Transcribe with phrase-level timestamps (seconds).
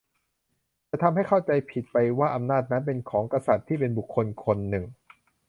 [0.89, 4.85] จะทำให้เข้าใจผิดไปว่าอำนาจนั้นเป็นของกษัตริย์ที่เป็นบุคคลคนหนึ่ง